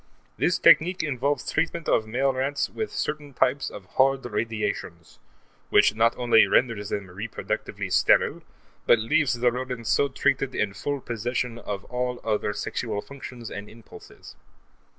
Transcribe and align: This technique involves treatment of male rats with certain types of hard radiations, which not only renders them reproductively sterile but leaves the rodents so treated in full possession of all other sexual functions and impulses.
This 0.35 0.57
technique 0.57 1.03
involves 1.03 1.51
treatment 1.51 1.87
of 1.87 2.07
male 2.07 2.33
rats 2.33 2.71
with 2.71 2.91
certain 2.91 3.33
types 3.35 3.69
of 3.69 3.85
hard 3.97 4.25
radiations, 4.25 5.19
which 5.69 5.93
not 5.93 6.17
only 6.17 6.47
renders 6.47 6.89
them 6.89 7.05
reproductively 7.05 7.91
sterile 7.91 8.41
but 8.87 8.97
leaves 8.97 9.35
the 9.35 9.51
rodents 9.51 9.91
so 9.91 10.07
treated 10.07 10.55
in 10.55 10.73
full 10.73 11.01
possession 11.01 11.59
of 11.59 11.83
all 11.83 12.19
other 12.23 12.51
sexual 12.51 12.99
functions 13.03 13.51
and 13.51 13.69
impulses. 13.69 14.35